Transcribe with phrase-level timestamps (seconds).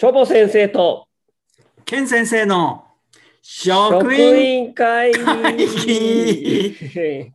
[0.00, 1.08] チョボ先生と
[1.84, 2.86] ケン先生の
[3.42, 7.32] 職職員員会会議議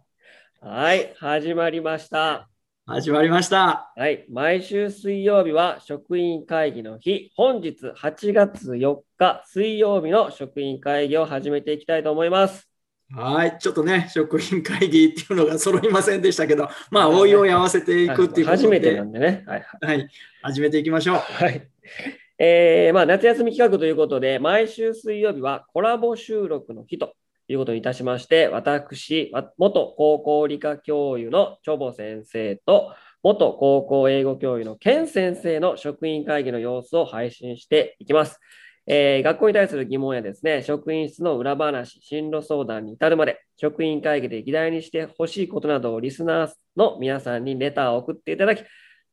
[0.61, 2.49] はい、始まりました。
[2.87, 3.93] 始まりました。
[3.95, 12.67] はい、毎週水曜日は職員会議の日、本日8月4日水曜日の職員会議を始めていきたいと思います。
[13.11, 19.43] はい、ちょっとね、職員会議っていうのが揃いませんでしたけど、まあ、おいおい合わせていくっていうことで、初めてなんでね。
[19.45, 20.09] はい、はい、
[20.41, 21.17] 始めていきましょう。
[21.17, 21.69] はい。
[22.37, 27.13] えーまあ、夏休み企画ということで、毎週水曜日はコラボ収録の日と
[27.47, 38.39] いうことにいたしまして、私、元高校理科教諭のチョボ先生と、元高校英語教諭のケン先生の職員会議の様子を配信していきます。
[38.85, 48.63] えー学校に対する疑問やですね、職員室の裏話、進路相談に至るまで、職員会議で議題にしてほしいことなどをリスナーの皆さんにレターを送っていただき、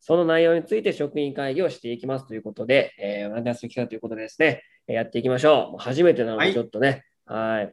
[0.05, 5.79] その内容について職員会議をしていきますということで、えー、夏休み期間ということでですね、えーやっていきましょう。
[5.81, 7.73] 初めてなのはいで、ちょっとね、はい。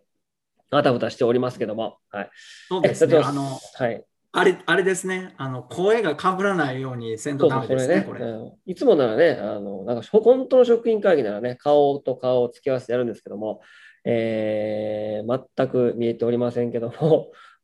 [0.69, 2.30] あたふたしておりますけども、はい。
[2.67, 4.05] そうですね、あの、はい。
[4.31, 8.25] あれ、あれですね、あの、声がかぶらないようにせんとダメですね、それねこれ。
[8.25, 8.53] うん。
[8.67, 13.61] いつもならね、あの、なんか本当の職員会議ならね、顔と顔を付き合わせてやるんですけども、
[14.05, 17.31] えー全く見えておりませんけども、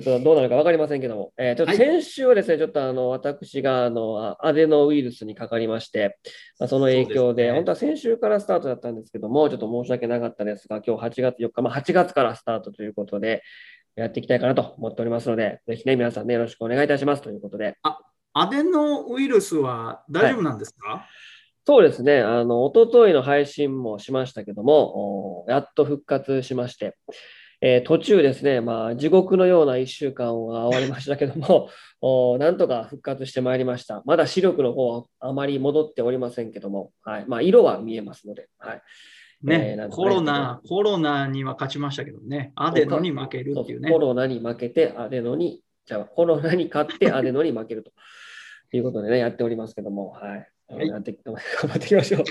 [0.00, 1.76] ちょっとどうなるか分かりませんけども、えーちょっとはい。
[1.76, 6.18] 先週はですね、ちょっとあの私があのあアデノウイルスにかかりまして、
[6.58, 7.52] まあ、その影響で、ね。
[7.52, 13.42] 本当は先週からスタートだったんですけども、ちょっと申し訳なかったですが、今日8月4日、まあ、8月からスタートということで、
[13.98, 17.22] やっていきたいかなと思っておりますので、ぜひね、皆さんね、よろしくお願いいたします。
[17.22, 17.76] ということで、
[18.32, 21.06] アデノウイルスは大丈夫なんですか、
[21.66, 26.96] そうですね、あの、一昨日の配信もしましたけども、おやっと復活しまして、
[27.60, 31.70] えー途中ですね、まあ、地獄のような1週間が終わりましたけども、
[32.00, 34.02] おなんとか復活してまいりました。
[34.06, 38.82] まだ視力の方はあまり戻っておりませんけども、はいまあ、色は見えますので、はい、
[39.42, 43.98] ね、えーなんとコロナ、コロナには勝ちましたけどね、アデノに負けるっていうねコ。
[43.98, 47.90] ロナに負けてアデノに、じゃあコロナに勝ってアデノに負けると
[48.76, 50.48] いうことでね、やっておりますけども、はい。
[50.68, 52.24] はいやって頑張っていきましょう。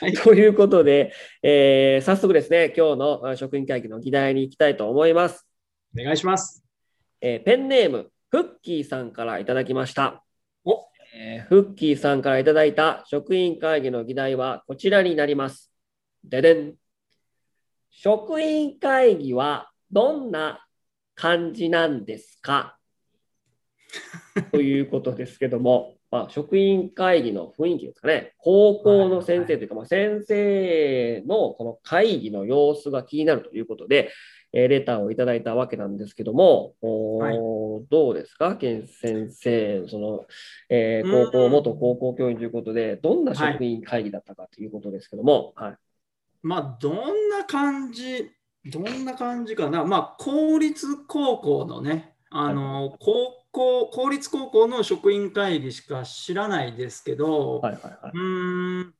[0.00, 5.46] はいということで、えー早速ですね、今日のあ職員会議の議題に行きたいと思います。
[5.98, 6.64] お願いします。
[7.20, 10.24] えーペンネーム、フッキーさんからいただきました。
[10.64, 15.70] おえーフッキーさんからいただいた職員会議の議題はこちらになります。
[16.24, 16.74] ででん。
[17.90, 20.64] 職員会議はどんな
[21.14, 22.78] 感じなんですか？
[24.50, 28.34] ということですけども、まあ、職員会議の雰囲気ですかね。
[28.36, 34.12] 高校の先生というか、まあ、先生のこの会議の様子が気になるということで、
[34.52, 40.26] えーレターをいただいたわけなんですけども、おーどうですか、健先生、その、
[40.68, 45.76] えー高校、うん元高校教員ということで、どんな職員会議だったかということですけども、はい。
[46.42, 48.30] まあ、どんな感じ、
[48.66, 49.86] どんな感じかな。
[49.86, 58.12] まあ、公立高校のね、あの、高校、公立高校の職員会議しか知らないですけど、はいはいはい。
[58.12, 58.94] うーん、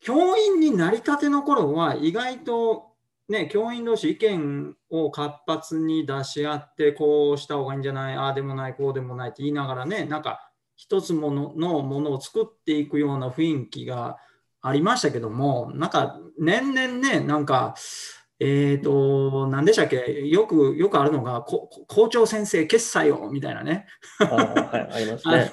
[0.00, 2.96] 教員になりたての頃は意外と
[3.28, 14.18] ね、教員同士意見を活発に出し合って、こうした方がいいんじゃない、ああでもない、こうでもないって言いながらね、なんか一つもののものを作っていくような雰囲気が
[14.60, 17.74] ありましたけども、なんか年々ね、なんか、
[18.38, 23.86] えっ、と、何でしたっけ、よく、よくあるのが、こ校長先生決裁をみたいなね。
[24.18, 25.52] はい、ありますね。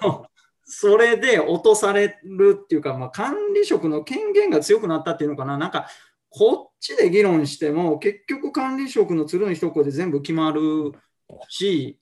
[0.66, 5.88] それで落とされるっていうか、まあ、管理職の権限が強くなったっていうのかな、なんか
[6.30, 10.94] こっちで議論しても、結局管理職の鶴の一声で全部決まる
[11.48, 12.00] し、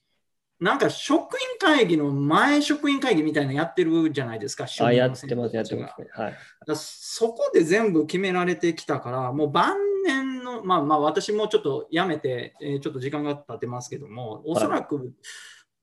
[0.60, 6.08] なんか職員会議の前職員会議みたいなのやってるじゃないですか、あ、やっ衆てます、やってますね。
[6.14, 6.36] はい。
[6.76, 15.14] そこで全部決められてきたから、もう晩年の、まあまあ私もちょっとやめて、えーちょっと時間が経ってますけども、おそらく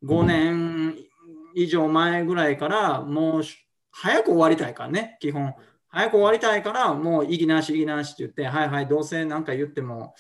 [0.05, 0.95] 5年
[1.55, 3.57] 以上前ぐらいから、もうし
[3.91, 5.55] 早く終わりたいからね、基本。
[5.89, 10.15] 早く終わりたいから、もう意義なし、意義なしって言って、はいはい、どうせなんか言っても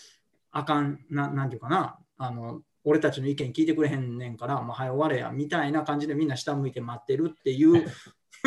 [0.50, 7.87] あかん、ななんていうかな、あの、俺たちの意見聞いてくれへんねんから、もうはい終われや、みたいな感じでみんな下向いて待ってるっていう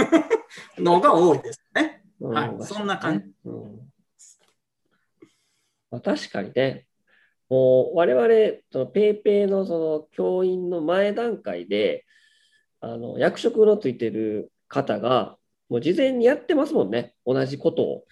[0.78, 2.04] のが多いですね。
[2.20, 3.26] うんはいそんな感じ。
[3.46, 3.91] うん
[5.92, 6.88] まあ、確かにね、
[7.50, 12.06] もう我々、そのペイペイのその教員の前段階で、
[12.80, 15.38] あの役職のついてる方が、
[15.70, 18.04] もう事前にやってますもんね、同じことを。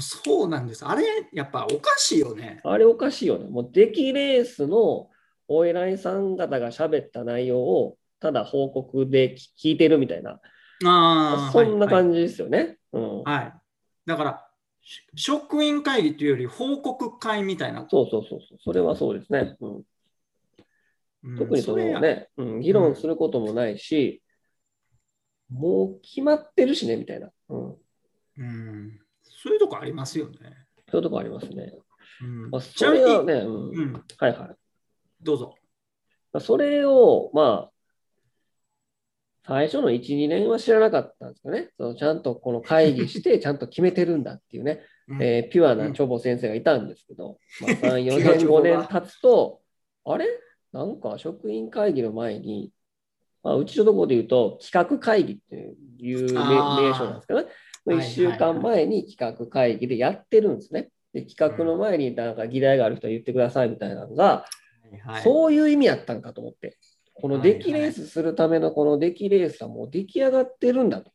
[0.00, 0.86] そうなんです。
[0.86, 2.60] あれ、やっぱおかしいよね。
[2.64, 3.48] あれおかしいよね。
[3.48, 5.10] もう出来レースの
[5.48, 10.40] お偉いさん方が喋った内容をただ報告で聞いてるみたいな、
[10.84, 11.90] ああ、そんなじ。
[11.90, 12.78] 感じですよね。
[12.92, 13.22] うん。
[13.24, 13.54] はい。
[14.06, 14.51] だから、し
[15.14, 17.86] 職員会議というより報告会みたいな。
[17.88, 18.58] そうそうそうそう。
[18.62, 19.56] それはそうですね。
[19.60, 24.22] うん、うん特にそれのね、うん、議論することもないし、
[25.48, 27.30] もう決まってるしね、みたいな。
[27.48, 27.76] うん。
[28.38, 30.36] うん、そういうとこありますよね。
[30.90, 31.74] そういうとこありますね。
[32.22, 33.70] うんまあ、それはね、うん。
[33.70, 34.56] うん、はいはい。
[35.22, 35.54] どうぞ。
[36.32, 37.71] まあそれを、まあ、
[39.46, 41.70] 最初の1、2年は知らなかったんですよね。
[41.76, 45.22] そのちゃんとこの会議して、 ちゃんと決めてるんだっていうね、うん。
[45.22, 49.60] えーピュアなチョボ先生がいたんですけど、まあ、 3、4ピュア年、5チョボが年経つと、
[50.04, 50.26] あれ？
[50.72, 52.72] なんか職員会議の前に、
[53.42, 57.54] まあ、うちのところで言うと、企画会議っていう名称なんですけどね、はい
[57.86, 60.90] 1週間前に企画会議でやってるんですね。
[61.12, 64.46] で企画の前になんか議題がある人は言ってくださいみたいなのが、
[65.04, 66.78] はい、そういう意味やったんかと思って、
[67.22, 71.12] このはい出来レースするためのこの出来レースはもう出来上がってるんだと。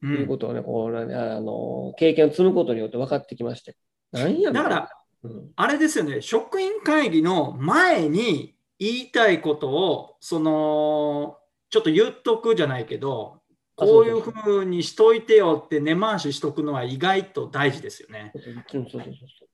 [0.00, 3.76] ういうんことをね、このねあの経験を積むことによって分かってきまして。
[4.12, 4.90] なんやだから、
[5.24, 5.50] うん。
[5.56, 11.38] あれですよね、職員会議の前に言いたいことを、その、
[11.68, 13.40] ちょっと言っとくじゃないけど、
[13.76, 18.30] あこういうふうにしといてよって根回ししとくのは意外と大事ですよね。
[18.34, 19.48] そうそうそうそうそう。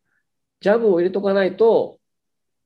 [0.61, 1.99] ジャブを入れとかないと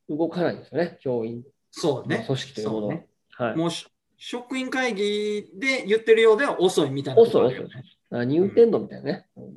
[0.09, 1.45] 動かないんですよね、教員
[1.77, 2.25] そうね。
[2.27, 3.07] 組織というものね
[3.37, 3.87] はい、もうし
[4.17, 7.85] 職員会議で言ってるようでは遅いみたいなとこ遅い遅いろあるよね。
[8.11, 9.27] 何言ってんのみたいなね。
[9.37, 9.55] う ん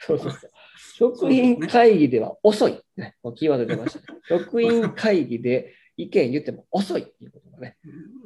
[0.00, 0.50] そうそうそう。
[0.94, 2.80] 職員会議では遅い。
[2.96, 4.20] ね、もうキーワード出ました、ね。
[4.28, 7.78] 職員会議で意見言っても遅いっていうことがね。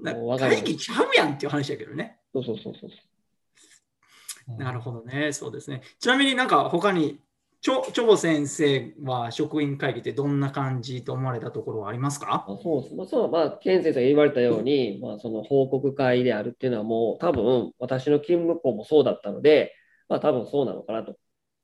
[0.02, 2.18] なもう会議ちゃうやんっていう話だけどね。
[2.32, 4.56] そうそうそうそう。
[4.56, 5.32] なるほどね。
[5.32, 5.82] そうですね。
[6.00, 7.20] ちなみになんか他に、
[7.60, 12.46] ちょ、ちょぼ先生は職員会議ってどんな感じと思われたところはありますか？
[12.48, 12.94] あそうです。
[12.94, 19.74] まあ、そう、まあ、ケン先生が言われたように、まあ、その報告会であるっていうのはもう多分私の勤務校もそうだったので、
[20.08, 21.16] まあ多分そうなのかなと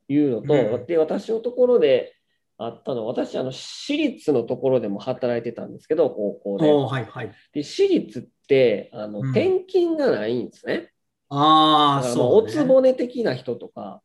[0.09, 2.15] いうのと、うんで、私のところで
[2.59, 6.71] あったのは、私、あの、私立のところでも働いてたんですけど、高校で。
[6.71, 7.33] はいはい。
[7.53, 10.93] で、私立って、あの、うん転勤がないんですね。
[11.31, 12.49] ああ、そう、ね。
[12.49, 14.03] おつぼね的な人とか、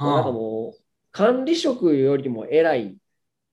[0.00, 0.81] なんかはもう、
[1.12, 2.96] 管理職よりも偉い、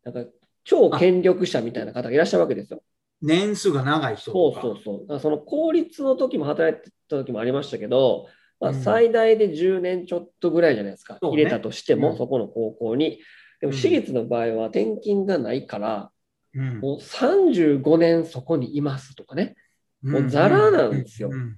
[0.03, 0.31] なんか、
[0.63, 2.81] 超権力者みたいな方がいらっしゃるわけですよ。
[3.21, 4.61] 年数が長い人そうとか。
[4.61, 4.99] そうそう。
[5.01, 8.27] だからその公立の時も働いてた時もありましたけど、
[8.59, 11.17] まあ、うん最大で10年ちょっとぐらいじゃないですか。
[11.21, 13.19] そうね入れたとしても、うんそこの高校に。
[13.61, 16.11] でもうん私立の場合は転勤がないから、
[16.53, 19.55] うんもう35年そこにいますとかね。
[20.01, 21.57] もうザラなんですようん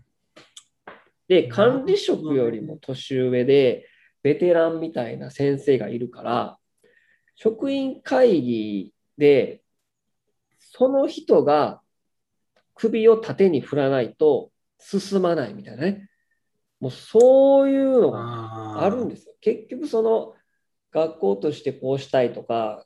[1.31, 3.88] で、管理職よりも年上で、
[4.23, 6.57] ベテランみたいな先生がいるから、
[7.35, 9.62] 職員会議で、
[10.59, 11.81] その人が
[12.75, 16.09] 首を縦に振らないと進まないみたいなね。
[16.79, 19.35] もうそういうのがあるんですよ。
[19.41, 20.33] 結局その
[20.91, 22.85] 学校としてこうしたいとか、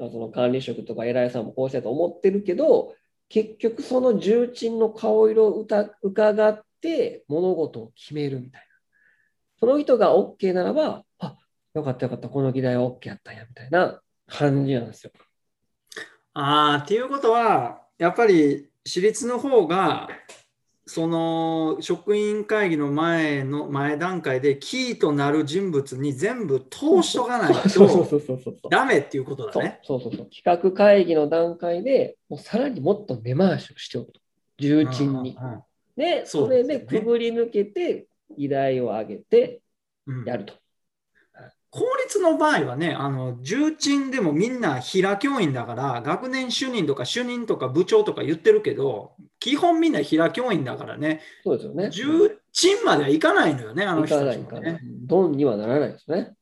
[0.00, 2.94] あその管理職とか偉いさんもこうしたいと思ってるけど、
[3.28, 8.75] 結局その重鎮の顔色をうた伺って物事を決めるみたいな。
[9.58, 11.36] その人が OK ならば、あ、
[11.74, 15.12] よかったよかった、この議題は OK やったんやみたいな感じなんですよ。
[16.34, 20.08] あーっていうことは、やっぱり私立の方が、
[20.88, 28.68] その職員会議の前の前段階でキーとなる人物に全部通しとかないと。
[28.70, 29.80] ダメっていうことだね。
[29.82, 30.30] そうそうそう。
[30.30, 34.20] 企画会議の段階でもうさらにもっと根回しをしておくと。
[34.58, 35.36] 重鎮に。
[35.96, 38.06] で、それでくぐり抜けて、
[38.36, 39.60] 議題を上げて
[40.06, 40.54] うんやると。
[41.68, 51.90] 公立の場合はね、あの重鎮でもみんな平教員だから、学年主任とか主任とか部長とか言ってるけど、基本みんな平教員だからね、そうですよね。
[51.90, 54.80] 重鎮まではいかないのよね、あの人たちもいかないね。。
[55.04, 56.32] ドンにはならないですね。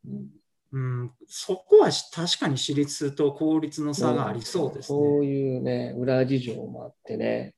[0.73, 4.99] うん、そこはし確かに私立と公立の差がありそうですね。
[4.99, 7.55] そういうね、裏事情もあってね。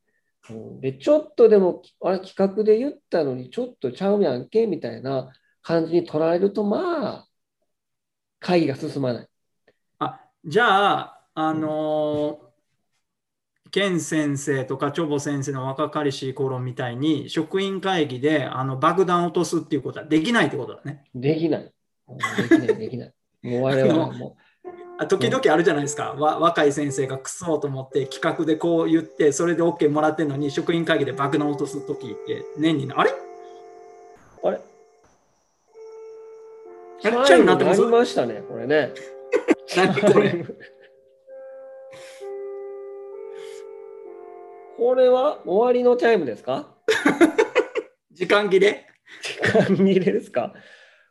[0.51, 7.29] うんで、ちょっとでも、あれ、企画で言ったのに、ちょっとちゃうやんけみたいな感じに捉えると、まあ、
[8.41, 9.29] 会議が進まない。
[9.99, 21.05] あじゃあ、あのー、ケン先生とかチョボ先生の若かりしい頃みたいに職員会議であの爆弾を落とすっていうことはできないってことだね。
[21.15, 21.73] できない。
[22.09, 23.13] うんできない、できない。
[23.43, 24.46] もう我々はもあ
[25.09, 33.11] 時々あるじゃないですか、わ若い先生がクソと思って企画でこう言ってそれで OK もらってるのに職員会議で爆弾を落とす時って年にあれ？
[33.11, 33.15] う、
[34.45, 34.57] あれ？
[34.57, 34.61] あれ？
[37.03, 38.95] チャイムチャイム鳴ってます鳴りましたね、これね。
[39.77, 40.45] 何これ
[44.79, 46.69] これは終わりのチャイムですか？
[48.13, 48.87] 時間切れ？
[49.23, 50.55] 時間切れですか？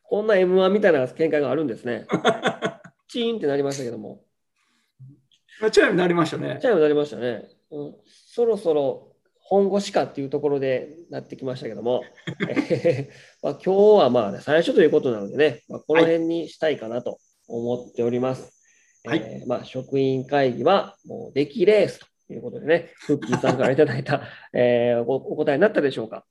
[0.03, 2.07] こんな M1 みたいな見解があるんですね。
[3.15, 4.19] チーンってなりましたけども。
[5.71, 6.59] チャイムなりましたね。
[6.61, 7.47] チャイムなりましたね。
[7.71, 12.03] うん、そろそろ本腰かっていうところでなってきましたけども、
[12.49, 13.07] え
[13.41, 18.51] ーまあ、今日はまあ、ね、最初ということなのでね、まあ、この辺にしたいかなと思っております。
[19.05, 26.25] はい、えー、まあ、職員会議はもう出来レースということでね、フッキーさんからいただいた、 えー、お答えになったでしょうか。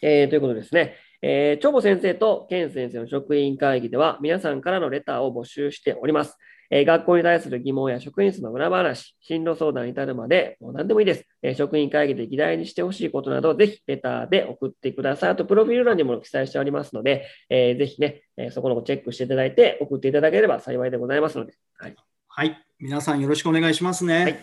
[0.00, 0.96] えー、ということですね。
[1.22, 6.36] えー、長保先生と健先生の職員会議では、皆さんからのレターを募集しております。
[6.74, 11.24] え学校に対する疑問や職員室の裏話、進路相談に至るまで、もう何でもいいです。
[11.42, 15.30] え職員会議で議題にしてほしいことなど、ぜひレターで送ってください。
[15.30, 21.52] あと、プロフィール欄にも記載しておりますので、えー、ぜひね、えそこのチェックしていただいて、送っていただければ幸いでございますので。
[21.76, 21.94] はい。
[22.26, 24.22] はい、皆さんよろしくお願いしますね。
[24.22, 24.38] はい、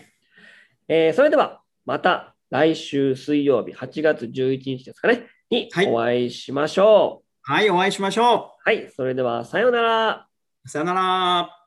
[0.88, 7.26] えー、それでは、また来週水曜日、8月11日ですかね、にお会いしましょう。
[7.42, 8.68] はい、はい、お会いしましょう。
[8.68, 10.26] はい、それでは、さようなら。
[10.66, 11.59] さようなら。